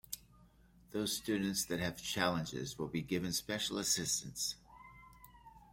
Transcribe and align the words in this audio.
Those 0.89 1.15
students 1.15 1.63
that 1.65 1.79
have 1.79 2.01
challenges 2.01 2.75
will 2.79 2.87
be 2.87 3.03
given 3.03 3.31
special 3.31 3.77
assistance. 3.77 4.55